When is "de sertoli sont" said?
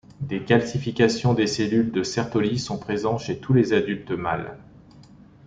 1.91-2.79